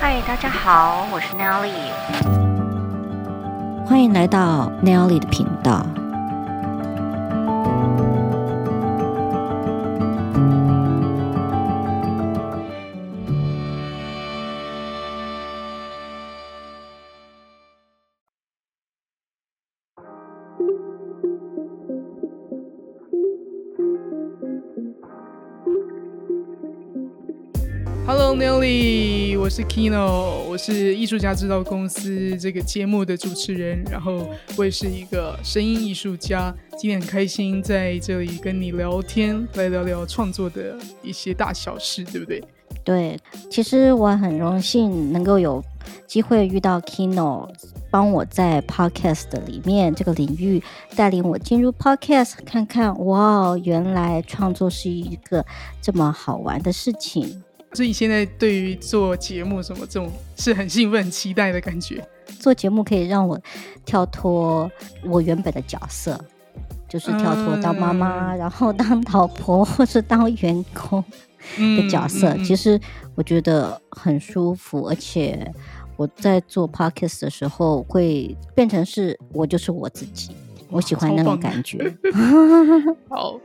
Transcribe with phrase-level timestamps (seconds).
[0.00, 1.72] 嗨，大家好，我是 Nelly，
[3.86, 5.84] 欢迎来到 Nelly 的频道。
[29.48, 36.54] 我是 Kino，我是艺术家制造公司这个节目的主持人，然后我也是一个声音艺术家。
[36.76, 42.44] 今天很开心在这里跟你聊天，来聊聊创作的一些大小事，对不对？
[42.84, 43.18] 对，
[43.50, 45.64] 其实我很荣幸能够有
[46.06, 47.48] 机会遇到 Kino，
[47.90, 50.62] 帮我在 Podcast 里面这个领域
[50.94, 55.42] 带领我进入 Podcast，看看哇，原来创作是一个
[55.80, 57.42] 这么好玩的事情。
[57.72, 62.02] 所以现在对于做节目什么这种是很兴奋、很期待的感觉。
[62.38, 63.38] 做节目可以让我
[63.84, 64.70] 跳脱
[65.04, 66.18] 我原本的角色，
[66.88, 71.02] 就是跳脱当妈妈，嗯、然后当老婆或是当员工
[71.56, 72.28] 的角色。
[72.34, 72.80] 嗯嗯嗯、其实
[73.14, 75.52] 我觉得很舒服，而且
[75.96, 80.30] 我在做 podcast 的时候会变成是我就是我自己，
[80.70, 81.92] 我喜欢那种感觉。
[83.10, 83.38] 好。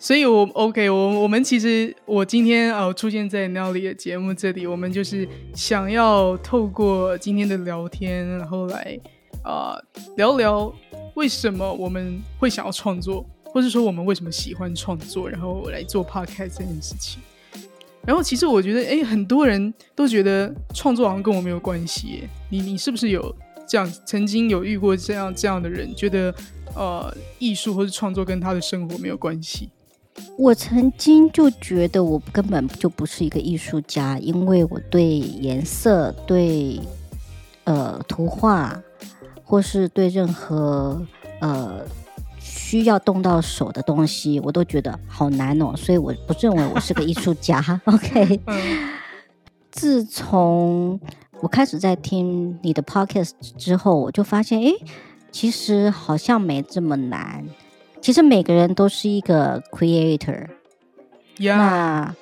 [0.00, 8.98] 所以我，OK，我我们其实我今天呃出现在 Nelly 的节目这里，我们就是想要透过今天的聊天，然后来
[9.42, 9.76] 啊、
[10.16, 10.72] 聊聊
[11.14, 17.20] 为什么我们会想要创作，或是说我们为什么喜欢创作，然后来做 Podcast 这件事情。
[18.06, 22.28] 然后，其实我觉得，哎，很多人都觉得创作好像跟我没有关系。
[22.50, 23.34] 你你是不是有
[23.66, 26.34] 这样曾经有遇过这样这样的人，觉得
[26.74, 29.70] 呃艺术或是创作跟他的生活没有关系？
[30.36, 36.80] 我曾经就觉得我根本就不是一个艺术家，因为我对颜色、对
[37.64, 38.80] 呃图画，
[39.42, 41.04] 或是对任何
[41.40, 41.80] 呃
[42.38, 47.60] 需要动到手的东西，我都觉得好难哦，所以我不认为我是个艺术家。
[47.86, 48.40] OK，
[49.70, 51.00] 自从
[51.40, 54.72] 我开始在听你的 Podcast 之后，我就发现，哎，
[55.32, 57.44] 其实好像没这么难。
[58.00, 61.56] 其实每个人都是一个 creator，Yeah.
[61.56, 62.16] 那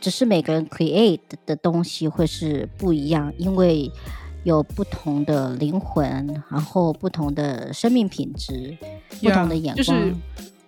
[0.00, 3.90] 只是每个人 create 的东西会是不一样，因为
[4.44, 8.76] 有不同的灵魂，然后不同的生命品质.
[9.22, 9.76] 不同的眼光。
[9.76, 10.14] 就是，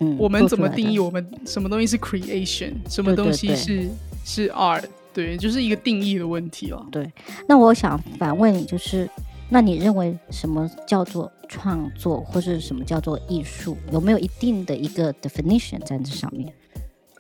[0.01, 3.89] 嗯，我们怎么定义我们什么东西是 creation，什么东西是
[4.25, 4.85] 是 art？
[5.13, 6.85] 对，就是一个定义的问题了。
[6.91, 7.13] 对，
[7.47, 9.09] 那我想反问你，就是。
[9.49, 13.77] 那你认为什么叫做创作，或是什么叫做艺术？
[13.93, 16.53] 有没有一定的一个 definition 在这上面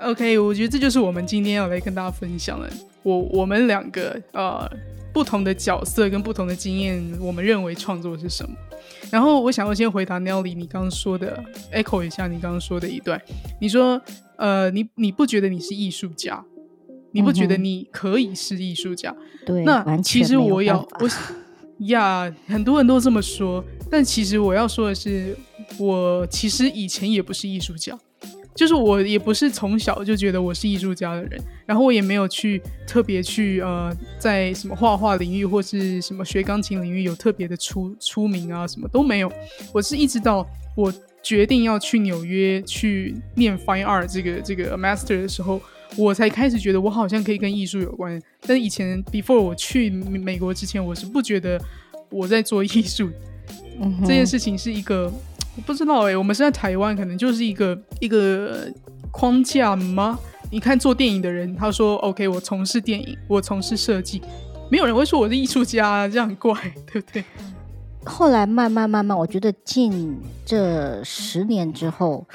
[0.00, 2.68] ？OK，我觉得这就是我们今天要来跟大家分享的。
[3.04, 4.68] 我我们两个呃
[5.12, 8.56] 不同的角色跟不同的经验，我们认为创作是什么？
[9.08, 11.40] 然后我想要先回答 Nelly 你刚刚说的
[11.72, 13.22] ，echo 一下你刚刚说的一段。
[13.60, 14.02] 你说
[14.36, 16.44] 呃你你不觉得你是艺术家？
[17.12, 19.14] 你不觉得你可以是艺术家？
[19.46, 21.08] 对，那其实我要我。
[21.78, 25.36] 呀很多人都这么说，但其实我要说的是，
[25.78, 27.98] 我其实以前也不是艺术家，
[28.54, 39.30] 就是我也不是从小就觉得我是艺术家的人，然后我也没有去特别去呃，在什么画画领域或是什么学钢琴领域有特别的出出名啊，什么都没有。
[39.72, 40.92] 我是一直到我
[41.22, 45.60] 决定要去纽约去念 Fine Art 这个这个 Master 的时候。
[45.96, 51.60] 我才开始觉得我好像可以跟艺术有关，但是以前 before 我去美国之前，我是不觉得
[52.10, 53.10] 我在做艺术。
[53.80, 55.12] 嗯、这件事情是一个
[55.56, 58.72] 我不知道哎、欸，我们是在台湾，可能就是一个一个
[59.10, 60.18] 框架吗？
[60.50, 64.20] 你看做电影的人，他说 OK，我从事电影，我从事设计，
[64.70, 66.54] 没有人会说我是艺术家，这样很怪，
[66.92, 67.24] 对不对？
[68.04, 72.26] 后来慢慢慢慢，我觉得近这十年之后。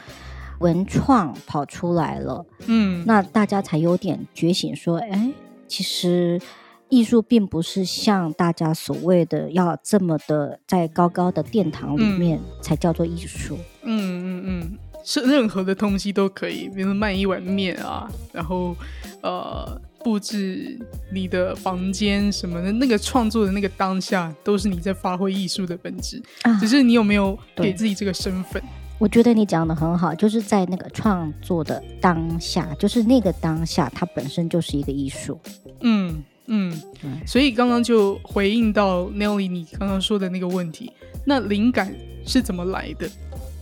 [0.62, 5.32] 文创跑出来了，嗯，那大家才有点觉醒，说，哎，
[5.68, 6.40] 其实
[6.88, 13.58] 艺术并不是像大家所谓的要这么的在高高的殿堂里面才叫做艺术。
[13.84, 18.76] 嗯嗯嗯，是任何的东西都可以，比如卖一碗面啊，然后
[19.24, 20.78] 呃布置
[21.12, 28.62] 你的房间什么的，那个创作的那个当下都是你在发挥艺术的本质，啊，只是你有没有给自己这个身份。
[29.02, 35.40] 我觉得你讲的很好，就是在那个创作的当下，就是那个当下，它本身就是一个艺术。
[35.80, 40.92] 嗯嗯，嗯，所以刚刚就回应到 Nelly 你刚刚说的那个问题，
[41.26, 41.92] 那灵感
[42.28, 43.10] 是怎么来的？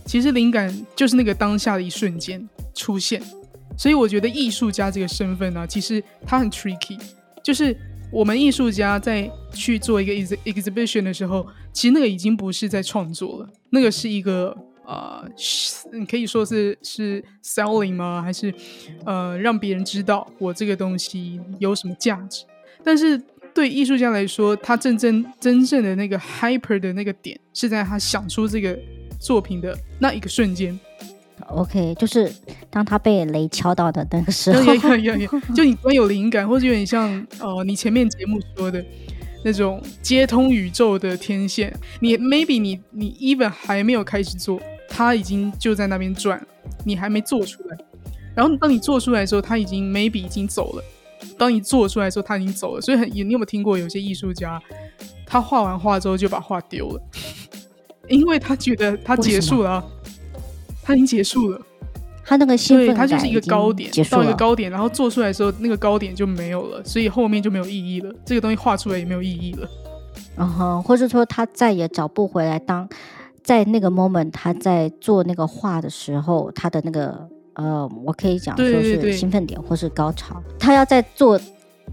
[0.04, 3.22] 其实灵感就是那个当下的一瞬间出现。
[3.78, 7.00] 所以我觉得艺术家这个身份呢、啊，其实它很 tricky，
[7.42, 7.74] 就是
[8.12, 14.54] 我们艺术家在去做一个 ex exhibition 的时候，其实那个已经不是在创作了，那个是一个
[14.90, 15.24] 呃，
[15.92, 18.20] 你可以说是是 selling 吗？
[18.20, 18.52] 还是
[19.06, 22.44] 呃让别人知道我这个东西有什么价值？
[22.82, 23.16] 但是
[23.54, 28.76] 对艺术家来说，他真正真正的那个 hyper 的那个点，是在他想出这个
[29.20, 30.76] 作品的那一个瞬间。
[31.46, 32.30] OK，就是
[32.68, 37.08] 当他被雷敲到的那个时候，有有有， 就你突然有灵感，或者有点像
[37.38, 38.84] 呃，你前面节目说的
[39.44, 41.72] 那种接通宇宙的天线。
[42.00, 44.60] 你 maybe 你你 even 还没有开始做，
[44.90, 46.44] 他已经就在那边转，
[46.84, 47.78] 你还没做出来。
[48.34, 50.84] 然后当你做出来的时候，他已经 maybe 已经走了。
[51.38, 52.80] 当你做出来的时候，他已经走了。
[52.80, 54.60] 所以很，你有没有听过有些艺术家，
[55.24, 57.02] 他画完画之后就把画丢了，
[58.08, 59.82] 因为他觉得他结束了。
[60.82, 61.60] 他已经结束了，
[62.24, 68.12] 他那个兴奋感，他就是一个高点，到一个高点，然后做出来的时候，那个高点就没有了，所以后面就没有意义了。
[68.24, 69.68] 这个东西画出来也没有意义了。
[70.36, 72.58] 嗯哼，或者说他再也找不回来。
[72.58, 72.88] 当
[73.42, 81.40] 在那个 moment 他在做那个画的时候，他的那个呃，我可以讲说是兴奋点或是高潮，对对对，他要再做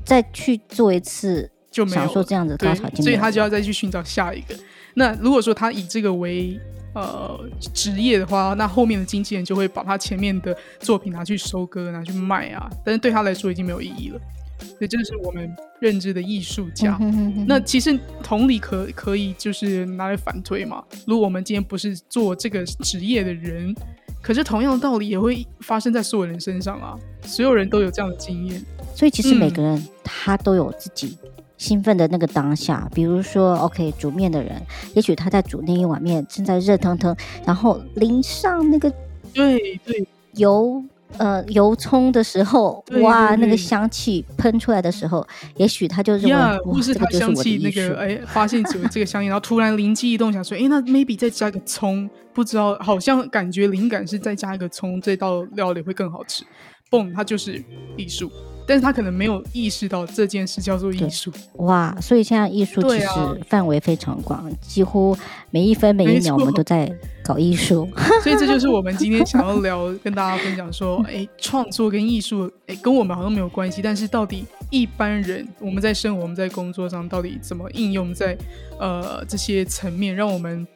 [0.06, 4.56] 再去做一次，就没有想说这样子高潮，所以他就要再去寻找下一个。
[4.94, 6.60] 那如果说他以这个为
[6.96, 7.40] 呃，
[7.76, 12.68] 职业的话，那后面的经纪人就会把他前面的作品拿去收割，拿去卖啊。
[12.84, 14.20] 但是对他来说已经没有意义了。
[14.60, 16.98] 所以这是我们认知的艺术家。
[17.46, 20.84] 那其实同理可可以就是拿来反推嘛。
[21.06, 23.76] 如果我们今天不是做这个职业的人，
[24.22, 26.96] 可是同样的道理也会发生在所有人身上啊。
[27.24, 28.62] 所有人都有这样的经验。
[28.96, 31.18] 所以其实每个人他都有自己。
[31.58, 34.62] 兴奋的那个当下，比如说，OK，煮面的人，
[34.94, 38.94] 也许他在煮那一碗面，正在热腾腾，然后淋上那个
[39.34, 40.84] 对对油
[41.18, 43.04] 呃油葱的时候，对对对。
[43.04, 45.26] 哇，那个香气喷出来的时候，
[45.56, 56.44] 也许他就认为，yeah, 不是他香气那个哎，发现只有这个香烟，然后突然灵机一动，想说，哎，那 maybe 再加个葱，不知道，好像感觉灵感是再加一个葱，这道料理会更好吃，
[56.90, 57.64] 嘣，它就是
[57.96, 58.32] 艺术。
[58.70, 63.08] 但是他可能没有意识到这件事叫做艺术哇，所以现在艺术其实
[63.48, 65.18] 范围非常广，啊、几乎
[65.52, 66.94] 每一分每一秒我们都在
[67.24, 67.88] 搞艺术，
[68.22, 78.38] 所以这就是我们今天想要聊，跟大家分享说，哎，创作跟艺术，哎，跟我们好像没有关系，但是到底一般人我们在生活、我们在工作上到底怎么应用在
[78.82, 80.68] 呃这些层面，让我们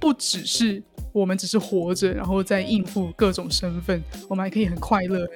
[0.00, 0.82] 不只是
[1.20, 5.26] 我们只是活着，然后在应付各种身份，我们还可以很快乐。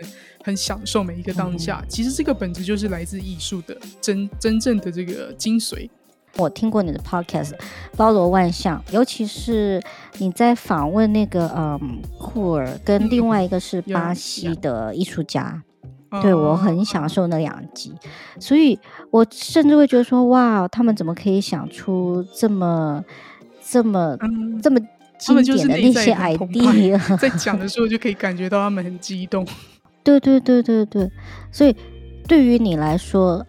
[0.42, 5.86] 很享受每一个当下，嗯、其实这个本质就是来自艺术的真真正的这个精髓。
[6.38, 7.52] 我听过你的 podcast，
[7.94, 9.82] 包罗万象，尤其是
[10.16, 15.62] 你在访问那个嗯库尔跟另外一个是巴西的艺术家，
[16.10, 17.92] 嗯、对、嗯、我很享受那两集，
[18.38, 18.78] 所以
[19.10, 23.04] 我甚至会觉得说哇，他们怎么可以想出这么
[23.62, 24.80] 这么、嗯、这么
[25.20, 26.98] 经典的那些 idea？
[27.18, 29.46] 在讲的时候就可以感觉到他们很激动。
[30.02, 31.10] 对对对对对，
[31.52, 31.76] 所以
[32.26, 33.46] 对于你来说，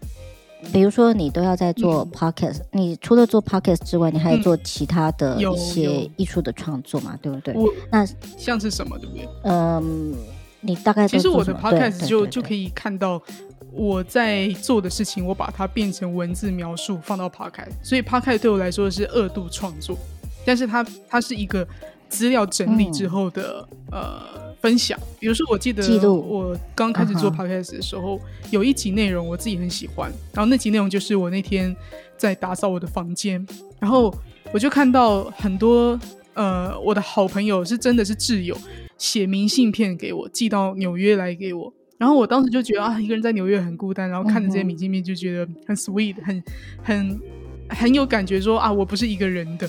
[0.74, 7.56] 比如说你都要在做 podcast，嗯，你除了做 podcast 之外，你还要做其他的一些艺术的创作嘛，对不对？
[7.90, 8.06] 那
[8.38, 9.28] 像是什么，对不对？
[9.44, 10.14] 嗯，
[10.60, 13.20] 你大概其实我的 podcast 就就可以看到
[13.72, 19.98] 我在做的事情，我把它变成文字描述放到 podcast，所以 podcast 对我来说是二度创作，
[20.46, 21.68] 但是它它是一个
[22.10, 24.42] 资料整理之后的，嗯、呃。
[24.62, 28.22] 分享，比如说，我记得我刚开始做 podcast 的时候，
[28.52, 31.76] 有一集内容我自己很喜欢，然后那集内容就是我那天
[32.16, 33.44] 在打扫我的房间，
[33.80, 34.14] 然后
[34.54, 36.00] 我就看到很多
[36.36, 38.56] 呃我的好朋友是真的是挚友
[39.00, 46.44] 写明信片给我，寄到纽约来给我，然后我当时就觉得啊，一个人在纽约很孤单，然后看着这些明信片就觉得很 sweet，很
[46.84, 47.20] 很
[47.68, 49.68] 很有感觉说，说啊我不是一个人的，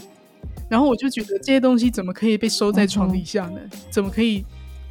[0.73, 3.61] 然后我就觉得这些东西怎么可以被收在床底下呢？
[3.91, 4.43] 怎么可以？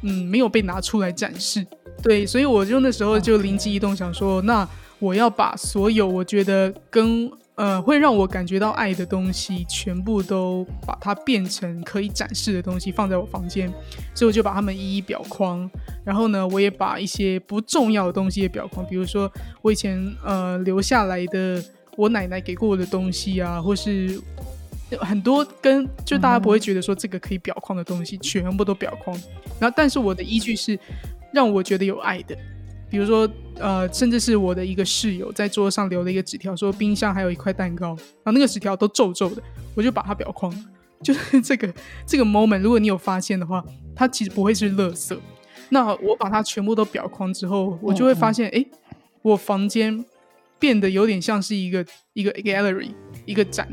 [0.02, 1.66] 嗯，没有被拿出来展示，
[2.00, 4.68] 对，所以我就那时候就灵机一动，想说，那
[5.00, 13.68] 我要把所有我觉得跟呃会让我感觉到爱的东西，全部都把它变成可以展示的东西，放在我房间，
[14.14, 15.68] 所以我就把它们一一裱框，
[16.04, 19.28] 然后呢，我也把一些不重要的东西也裱框，比如说
[19.62, 21.60] 我以前呃留下来的
[21.96, 24.20] 我奶奶给过我的东西啊，或是。
[24.98, 29.16] 很多跟就大家不会觉得说这个可以裱框的东西，全部都裱框。
[29.58, 30.78] 然后，但是我的依据是
[31.32, 32.36] 让我觉得有爱的，
[32.90, 39.42] 比如说呃，甚至是我的一个室友在桌上留了一个纸条，说冰箱还有一块蛋糕，然后那个纸条都皱皱的，
[39.74, 40.52] 我就把它裱框。
[41.02, 41.72] 就是这个
[42.06, 45.18] 这个 moment，如果你有发现的话，它其实不会是垃圾。
[45.68, 48.78] 那我把它全部都裱框之后，我就会发现，哎、嗯嗯，
[49.22, 50.04] 我房间
[50.60, 52.92] 变得有点像是一个一个 gallery，
[53.24, 53.68] 一个展。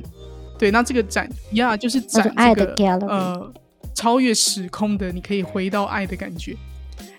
[0.59, 3.53] 对，那这个展呀，就是展这个爱的 gallery，呃，
[3.95, 6.55] 超越时空的，你可以回到爱的感觉。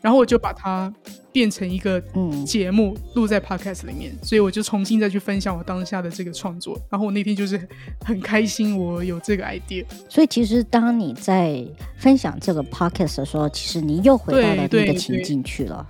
[0.03, 0.93] 然后我就把它
[1.31, 2.03] 变成一个
[2.47, 6.79] 节目，录在 podcast 里面，所以我就重新再去分享我当下的这个创作。
[6.91, 7.69] 然后我那天就是
[8.05, 9.85] 很开心，我有这个 idea。
[10.09, 11.63] 所以其实当你在
[11.99, 15.87] 分享这个 podcast 的时候，其实你又回到了那个情境去了，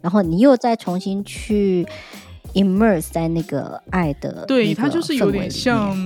[0.00, 1.86] 然后你又再重新去。
[2.54, 5.96] Immerse 在那个爱的，对，它就是有点像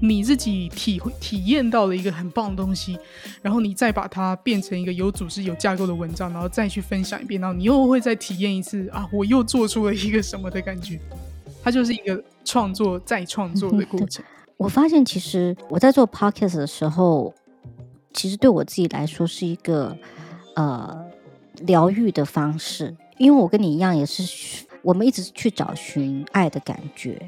[0.00, 2.98] 你自己体会体验到了一个很棒的东西，
[3.40, 10.98] 然后你再把它变成一个有组织、有架构的文章，然后再去分享一遍，然后你又会再体验一次啊，我又做出了一个什么的感觉，
[11.62, 14.24] 它就是一个创作再创作的过程。
[14.58, 17.32] 我发现其实我在做 podcast 的时候，
[18.12, 19.96] 其实对我自己来说是一个
[20.56, 21.04] 呃
[21.62, 24.66] 疗愈的方式，因为我跟你一样也是。
[24.82, 27.20] 我们一直去找寻爱的感觉，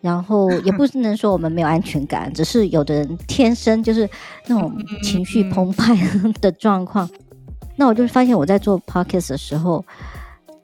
[0.00, 4.08] 然后也不能说我们没有安全感，只是有的人天生就是
[4.46, 5.96] 那种情绪澎湃
[6.40, 7.08] 的状况。
[7.76, 9.84] 那我就发现我在做 podcast 的时候，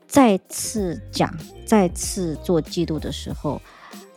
[0.07, 1.33] 再次讲、
[1.65, 3.61] 再次做记录的时候，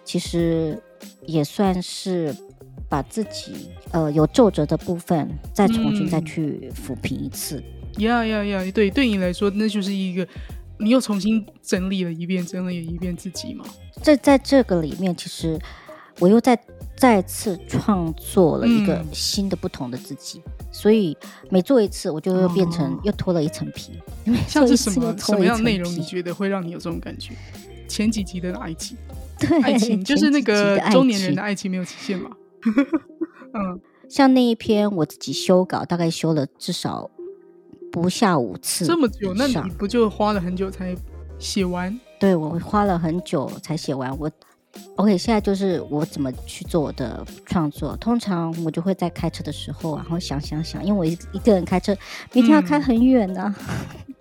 [0.03, 0.81] 其实
[1.25, 2.35] 也算是
[2.89, 7.63] 把自己呃有皱褶的部分再重新再去抚平一次。
[7.97, 8.71] 呀呀呀！
[8.73, 10.27] 对，对你来说那就是一个。
[10.79, 13.65] 你又重新整理了一遍，整理了一遍自己吗？
[14.03, 15.59] 这在这个里面，其实
[16.19, 16.57] 我又再
[16.95, 20.39] 再次创作了一个新的、不同的自己。
[20.45, 21.17] 嗯、所以
[21.49, 23.93] 每做一次，我就又变成又脱了一层皮。
[24.25, 25.91] 哦、像是什么什么样内容？
[25.91, 27.33] 你觉得会让你有这种感觉？
[27.87, 28.95] 前几集的哪一集？
[29.39, 32.31] 对，爱情就是那个中年人的爱情没有期限嘛？
[33.53, 33.79] 嗯，
[34.09, 37.09] 像那一篇我自己修稿，大概修了至少。
[37.91, 40.95] 不下五次，这么久，那你不就花了很久才
[41.39, 41.99] 写完？
[42.19, 44.15] 对，我花了很久才写完。
[44.19, 44.29] 我
[44.95, 47.95] OK，现在就是我怎么去做我的创作。
[47.97, 51.95] 通常我就会在开车的时候，然后想想想，因为我一一个人开车，
[52.33, 53.55] 明天要开很远呢、啊，
[54.07, 54.15] 嗯、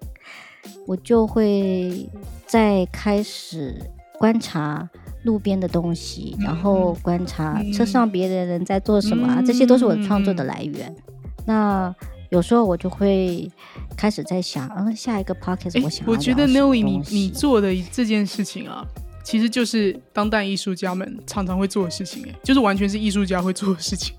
[0.87, 2.09] 我就会
[2.47, 3.79] 在开始
[4.19, 4.89] 观察
[5.25, 10.89] 路边的东西，然后观察车上别的人在做什么啊，嗯、这些都是我创作的来源。
[10.89, 11.03] 嗯、
[11.47, 11.95] 那
[12.31, 13.51] 有时候我就会
[13.97, 16.13] 开始在想，嗯，下一个 podcast 我想要。
[16.13, 18.85] 我觉得 Nelly，你你做的这件事情啊，
[19.25, 24.15] 其实就是当代艺术家们常常会做的事情，哎，就是完全是艺术家会做的事情。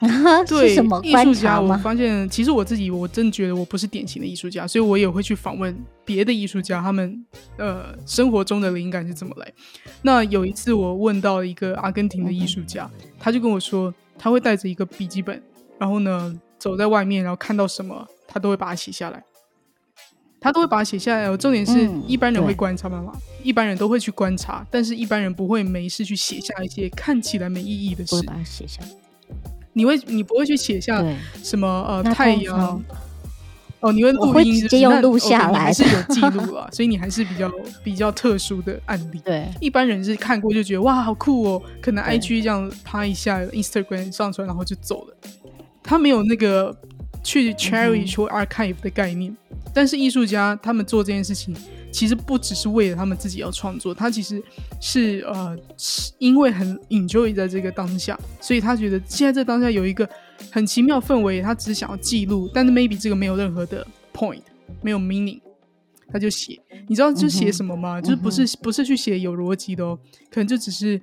[0.46, 1.60] 对，什么艺术家？
[1.60, 7.24] 我发现，其实我自己我真的觉得我不是典型的艺术家，所以我也会去访问别的艺术家，他们
[7.56, 9.52] 呃生活中的灵感是怎么来。
[10.02, 15.42] 那有一次我问到一个阿根廷的艺术家，嗯、他就跟我说，他会带着一个笔记本，
[15.80, 19.22] 然后呢，走在外面，然后看到什么，他都会把它写下来。
[20.40, 21.36] 他都会把它写下来。
[21.36, 28.14] 重点是一般人会观察嘛，嗯、一般人都会去观察，但是一般人不会没事去写下一些看起来没意义的事。
[28.14, 28.80] 会把它写下。
[29.72, 31.04] 你会，你不会去写下
[31.42, 32.80] 什么呃太阳？
[33.80, 36.68] 哦，你会录音，直接用录下来，还是有记录啊？
[36.74, 37.50] 所以你还是比较
[37.82, 39.20] 比较特殊的案例。
[39.24, 45.16] 对，一般人是看过就觉得哇好酷哦，可能 IG 这样拍一下，Instagram 上传然后就走了。
[45.88, 46.76] 他没有那个
[47.24, 51.56] 去 cherish 或 archive 的概念，嗯、但是艺术家他们做这件事情，
[51.90, 54.42] 其实不只是为了他们自己要创作，他其实
[54.82, 55.56] 是呃，
[56.18, 60.06] 因为很 enjoy 在这个当下，所以他觉得现在这当下有一个
[60.50, 64.42] 很奇妙氛围，他只是想要记录，但是 maybe 这个没有任何的 point，
[64.82, 65.40] 没有 meaning，
[66.12, 67.98] 他就写，你知道就写什么吗？
[67.98, 69.98] 嗯、就是不是不是去写有逻辑的哦，
[70.30, 71.00] 可能就只是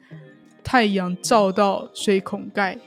[0.63, 2.77] 太阳照到水孔盖，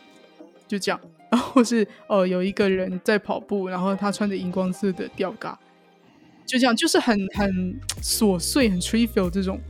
[0.69, 1.00] 就这样。
[1.30, 5.58] 然后是呃有一个人在跑步，然后他穿着荧光色的吊嘎，
[6.47, 9.61] 就这样，就是很很琐碎、很 trivial 这种，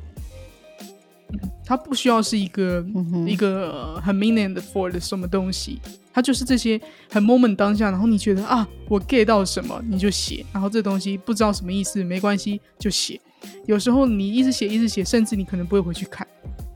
[1.64, 5.80] 他不需要是一个、嗯、一个很 meaning for 的什么东西，
[6.12, 13.20] 他就是这些很 moment 当下，然后你觉得啊，我 get 到什么你就写，然后这东西不知道什么意思没关系就写，
[13.66, 16.24] 有时候你一直写一直写，甚至你可能不会回去看，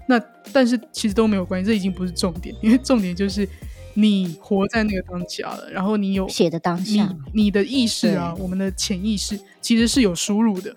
[0.08, 0.20] 那
[0.52, 3.48] 但是其实都没有关系，这已经不是重点，因为重点就是。
[3.94, 10.75] 你活在那个当下了，然后你有写的当下，你你的意识啊，我们的潜意识其实是有输入的。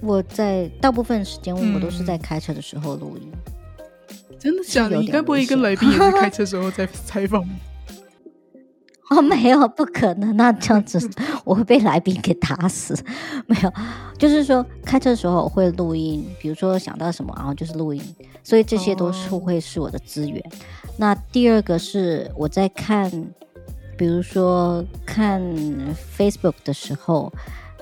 [0.00, 4.96] 我在大部分时间我都是在开车的时候录音，嗯、真的假的？
[4.96, 7.46] 你该不会跟来宾也是开车时候在采访？
[9.10, 11.10] 哦，没有，不可能，那这样子
[11.44, 12.94] 我会被来宾给打死。
[13.46, 13.72] 没有，
[14.20, 18.00] 就是说开车的时候会录音，比如说想到什么，然后就是录音，
[18.44, 20.38] 所以这些都是会是我的资源。
[20.38, 20.56] 哦
[20.98, 23.10] 那第二个是我在看，
[23.96, 25.40] 比如说看
[26.18, 27.32] Facebook 的时候，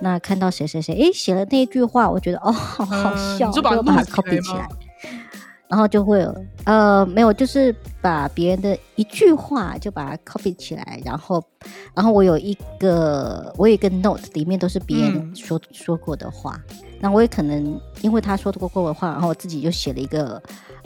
[0.00, 4.68] 那看到谁谁谁诶写了那一句话，我觉得哦好好笑，嗯、就把它 copy 起来。
[5.68, 6.34] 然后就会有
[6.64, 11.42] 呃没有，就是把别人的一句话就把它 copy 起来，然后
[11.94, 16.58] 然后我有一个我有一个 note 里面都是别人说、嗯、说过的话，
[17.00, 20.42] 那我也可能因为他说过过的话，然后我自己就写了一个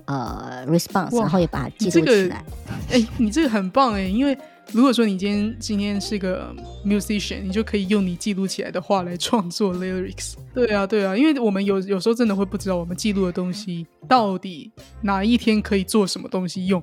[0.06, 2.44] 呃 response，然后也把它记录起来。
[2.90, 4.36] 哎、这个，你这个很棒哎，因为。
[4.72, 10.34] 如果说你今天今天是个 musician，你就可以用你记录起来的话来创作 lyrics。
[10.54, 16.82] 对啊，对啊，因为我们有有时候真的会不知道我们记录的东西到底哪一天可以做什么东西用。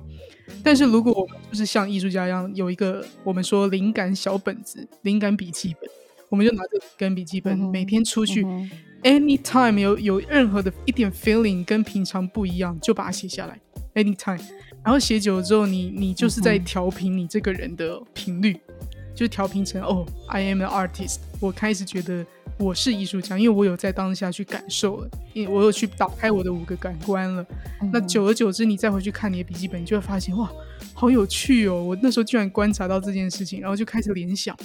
[0.62, 5.90] 但是如果我们就是像艺术家一样有一个我们说灵感小本子、灵感笔记本，
[6.28, 8.70] 我们就拿这个灵感笔记本每天出去、嗯、
[9.02, 13.60] ，anytime 有有任何的一点 feeling 跟平常不一样，就把它写下来
[13.94, 14.40] ，anytime。
[14.82, 21.18] 然后写久了之后，你你就是在调频你这个人的频率，嗯、就调频成哦，I am an artist。
[21.38, 22.24] 我开始觉得
[22.58, 27.44] 我是艺术家，因为我有在当下去感受了，因为我有去打开我的五个感官了。
[27.82, 30.50] 嗯、那久而久之，你再回去看你的笔记本，你就会发现哇，
[30.94, 31.82] 好有趣哦！
[31.82, 34.56] 我那时候居然观察到这件事情，然后就开始联想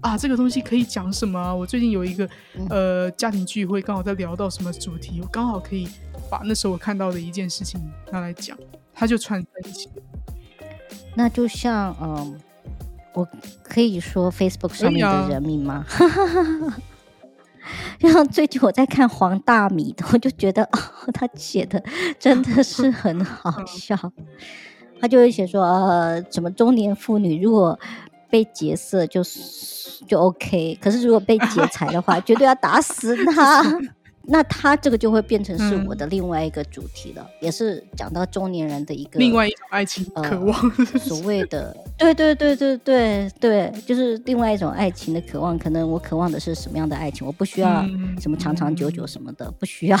[0.00, 1.52] 啊，这个东西可以讲什么啊？
[1.54, 2.28] 我最近有一个
[2.68, 5.88] 呃家庭聚会，刚好在聊到什么主题，我刚好可以
[6.30, 7.80] 把那时候我看到的一件事情
[8.12, 8.56] 拿来讲。
[8.94, 9.88] 它就串在一起，
[11.14, 12.38] 那就像嗯，
[13.12, 13.26] 我
[13.62, 15.84] 可以说 Facebook 上面的人名吗？
[17.98, 20.78] 就像最近我在看黄大米的，我就觉得 哦，
[21.12, 21.82] 他写的
[22.18, 23.96] 真的是很好笑。
[25.00, 27.78] 他就会写说呃，什么中年妇女如果
[28.30, 29.22] 被劫色就
[30.06, 33.62] 就 OK，可是如果被劫财的话，绝对要打死他。
[34.26, 45.58] 那他这个就会变成是我的另外一个主题了，嗯、也是讲到中年人的一个另外一种爱情渴望，呃、所谓的 对对对对对对，就是另外一种爱情的渴望。
[45.58, 47.26] 可能我渴望的是什么样的爱情？
[47.26, 47.84] 我不需要
[48.18, 49.98] 什么长长久久什么的，嗯、不需要。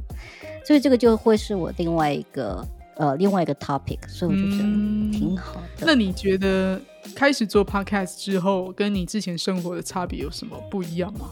[0.64, 2.66] 所以这个就会是我另外一个
[2.96, 5.66] 呃另外一个 topic，所以我就觉得挺好的。
[5.80, 6.80] 嗯、那你觉得
[7.14, 11.30] 开始做 podcast 之后，跟你之前生活的差别有什么不一样吗？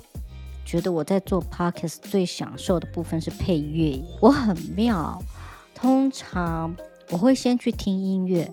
[0.72, 5.22] 觉得我在做 podcast 最享受的部分是配乐，我很妙。
[5.74, 6.74] 通常
[7.10, 8.50] 我会先去听音乐，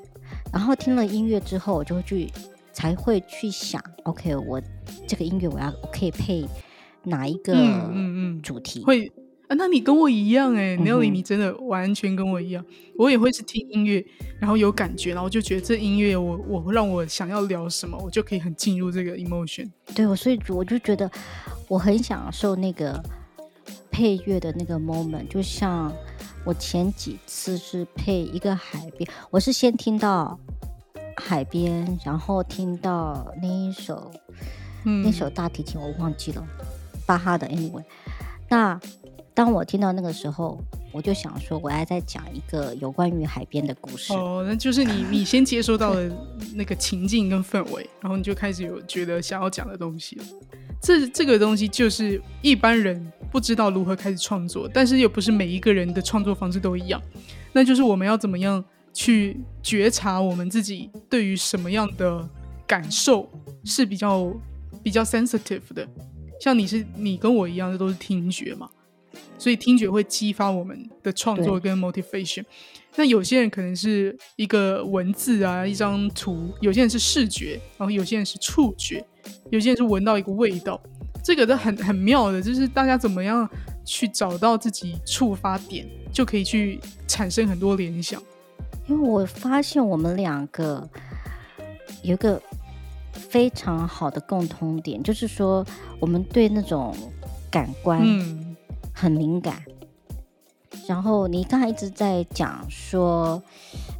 [0.51, 2.29] 然后听了音乐之后，我就会去
[2.73, 4.61] 才会去想，OK，我
[5.07, 6.45] 这个音乐我要我可以配
[7.03, 7.53] 哪一个
[8.43, 8.81] 主题？
[8.81, 9.11] 嗯嗯嗯、会。
[9.49, 12.63] 啊，那你跟我一样哎，Nelly，你真的完全跟我一样。
[12.95, 14.05] 我也会是听音乐，
[14.39, 19.67] 然后有感觉，然后就觉得这音乐我我让我想要聊什么，我就可以很进入这个 emotion。
[19.95, 21.09] 对，我所以我就觉得
[21.67, 23.03] 我很享受那个
[23.89, 25.27] 配乐的那个 moment。
[25.27, 25.91] 就像
[26.45, 30.39] 我前几次是配一个海边，我是先听到
[31.17, 34.11] 海边，然后听到那一首、
[34.85, 36.47] 嗯、那首大提琴，我忘记了，
[37.07, 37.83] 巴哈的 anyway，
[38.47, 38.79] 那。
[39.39, 44.11] 当我听到那个时候，我就想说，我要再讲一个有关于海边的故事。
[44.11, 46.11] 哦，那就是你你先接收到了
[46.55, 50.25] 那个情境跟氛围，然后你就开始有觉得想要讲的东西了。
[50.81, 57.01] 这这个东西就是一般人不知道如何开始创作，但是又不是每一个人的创作方式都一样。
[57.53, 58.61] 那就是我们要怎么样
[58.93, 62.27] 去觉察我们自己对于什么样的
[62.67, 63.25] 感受
[63.63, 64.33] 是比较
[64.83, 65.87] 比较 sensitive 的。
[66.41, 68.69] 像你是你跟我一样这都是听觉嘛。
[69.37, 72.43] 所以听觉会激发我们的创作跟 motivation。
[72.95, 79.05] 那有些人可能是一个文字啊，一张图；有些人是视觉，然后有些人是触觉，
[79.51, 80.81] 有些人是闻到一个味道。
[81.23, 83.47] 这个都很很妙的，就是大家怎么样
[83.85, 88.21] 去找到自己触发点，就可以去产生很多联想。
[88.87, 90.89] 因为我发现我们两个
[92.01, 92.41] 有一个
[93.13, 95.63] 非常好的共通点，就是说
[95.99, 96.95] 我们对那种
[97.51, 98.48] 感官，嗯。
[98.99, 99.63] 很敏感，
[100.85, 103.41] 然后你刚才一直在讲说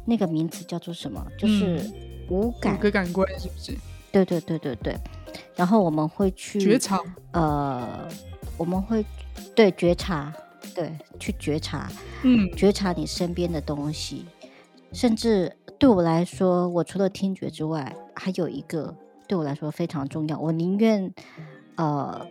[0.04, 1.26] 那个名词叫做什么？
[1.38, 1.80] 就是
[2.28, 3.74] 五感，五个感官是不是？
[4.12, 4.94] 对对对对对。
[5.56, 7.00] 然后我们会去觉察，
[7.32, 8.06] 呃，
[8.58, 9.02] 我们会
[9.54, 10.30] 对觉察，
[10.74, 11.90] 对，去觉察，
[12.22, 14.26] 嗯，觉察你身边的东西。
[14.92, 18.94] 甚至对我来说，我除了听觉之外，还有一个
[19.26, 21.10] 对我来说非常重要，我宁愿
[21.76, 22.26] 呃。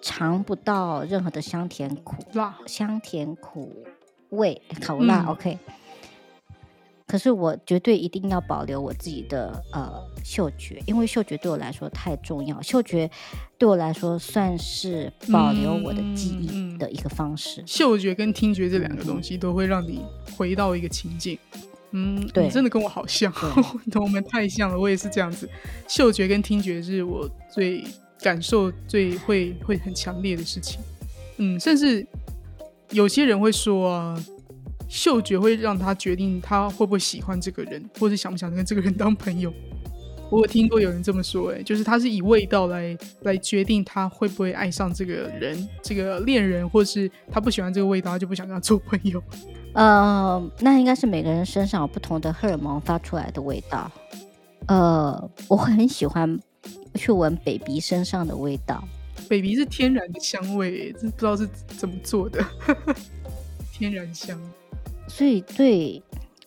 [0.00, 3.84] 尝不到任何的香甜苦辣，香甜苦
[4.30, 5.58] 味，口辣、嗯、，OK。
[7.06, 9.92] 可是我绝对一定要保留我自己的呃
[10.24, 12.62] 嗅觉，因为嗅觉对我来说太重要。
[12.62, 13.10] 嗅觉
[13.58, 17.62] 对我来说算是保留我的记忆的一个方式。
[17.62, 20.04] 嗯嗯、嗅觉跟听觉这两个东西都会让你
[20.36, 21.36] 回到一个情境。
[21.90, 23.32] 嗯，对，真的跟我好像，
[23.90, 24.78] 对 我们太像了。
[24.78, 25.50] 我也是这样子，
[25.88, 27.84] 嗅觉跟听觉是我最。
[28.22, 30.80] 感受最会会很强烈的事情。
[31.38, 32.06] 嗯，甚至
[32.90, 34.24] 有些人会说啊，
[34.88, 39.52] 嗅觉会让他决定他会不会喜欢这个人，或者想不想跟这个人当朋友。
[40.30, 49.20] 我有听过有人这么说，哎，就是他是以味道来来决定他会不会爱上这个人，这个恋人，或是他不喜欢这个味道，他就不想跟他做朋友。
[49.74, 53.90] 呃，那应该是每个人身上有不同的荷尔蒙发出来的味道。
[54.68, 56.38] 呃，我很喜欢
[56.94, 58.82] 去闻 baby 身上的味道。
[59.28, 62.44] baby 是天然的香味，这不知道是怎么做的，
[63.72, 64.38] 天然香。
[65.08, 66.02] 所以对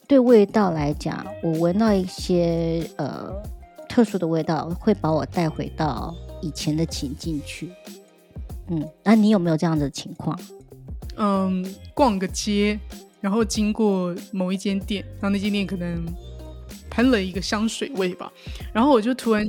[0.08, 3.34] 对味道来讲，我闻到一些呃。
[3.90, 7.70] 特殊的味道会把我带回到以前的情境去。
[8.70, 10.36] 嗯，那你有没有这样的情况？
[11.16, 12.80] 嗯，逛个街，
[13.22, 16.04] 然后经过某一间店，然后那间店可能
[16.90, 18.34] 喷了一个香水味吧，
[18.74, 19.48] 然后我就突然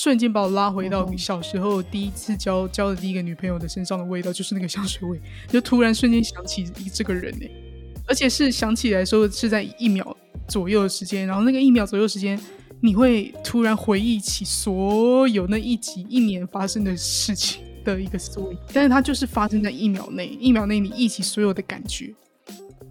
[0.00, 7.46] 瞬间把我拉回到小时候第一次交交的第一个女朋友的身上的味道，就是那个香水味，就突然瞬间想起这个人呢，
[8.06, 12.38] 而且是想起来的时候是在一秒左右的时间，然后那个一秒左右时间。
[12.80, 22.14] 你会突然回忆起所有那一集一年发生的事情的一个 story，但是它就是发生在一秒内，一秒内你忆起所有的感觉，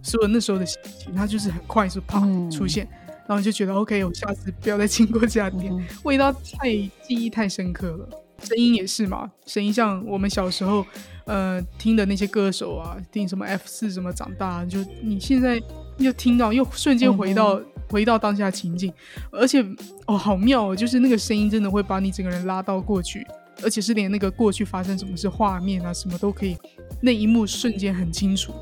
[0.02, 8.08] 所有那时候的心情，它就是很快速啪出现，嗯、然后就觉得 OK，我下次不要再经过这家店，嗯、味道太记忆太深刻了，
[8.42, 10.84] 声音也是嘛，声音像我们小时候
[11.26, 15.62] 呃听的那些歌手啊，听什么 F 四什么长大，就你现在
[15.98, 17.54] 又听到又瞬间回到。
[17.54, 18.92] 嗯回到当下情境，
[19.32, 19.64] 而且
[20.04, 20.76] 哦，好妙哦！
[20.76, 23.26] 就是那个声音真的会把你整个人拉到过去，
[23.62, 26.54] 而且是连那个过去发生什么事画面啊，什么都可以，
[27.00, 28.52] 那一幕瞬间很清楚，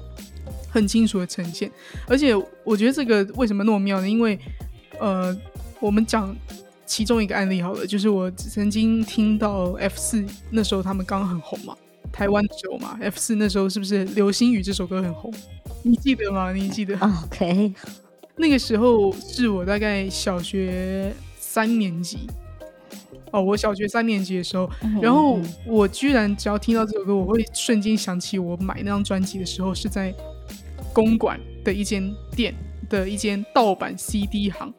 [0.77, 1.71] 很清楚的呈现。
[2.07, 4.09] 而且我觉得这个为什么那么妙呢？
[4.09, 4.39] 因为
[5.01, 5.35] 呃，
[5.81, 6.37] 我们讲
[6.85, 11.75] 其中一个案例好了，就是我曾经听到 F 四那时候他们刚刚很红嘛，
[12.13, 15.33] 台湾的时候嘛，F 四那时候是不是《流星雨》这首歌很红？
[15.83, 16.53] 你记得吗？
[16.53, 17.73] 你记得？OK。
[18.37, 22.29] 那个时候是我大概小学三年级
[23.33, 30.15] 哦，我小学三年级的时候，然后我居然只要听到这首歌，我会瞬间想起我买那张专辑的时候是在
[30.97, 32.55] 公馆的一间店
[32.89, 34.73] 的一间盗版 CD 行，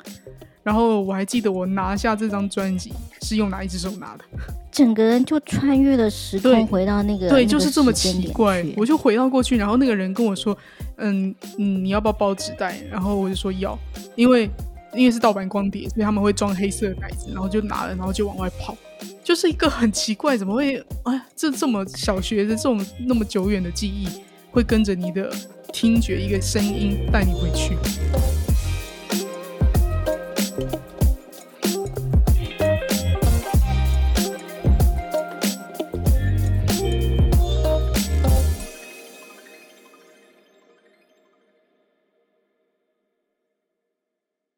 [0.63, 4.23] 然后我还记得我拿下这张专辑是用哪一只手拿的，
[4.71, 10.57] 整个人就穿越了时空回到那个对，对，就是这么奇怪，我就回到过去，然后那个人跟我说。
[10.99, 12.81] 嗯嗯，你要不要包纸袋？
[12.89, 13.77] 然后我就说要，
[14.15, 14.49] 因为
[14.95, 18.75] 因为是盗版光碟，所以他们会装黑色的袋子，然后就拿了，然后就往外跑，
[19.23, 24.07] 就是一个很奇怪，怎么会哎，这这么小学的这种那么久远的记忆，
[24.57, 25.31] 会跟着你的
[25.71, 27.77] 听觉一个声音带你回去。